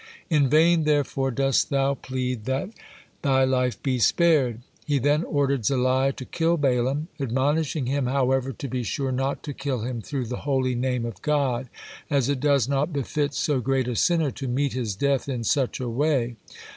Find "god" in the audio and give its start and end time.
11.21-11.69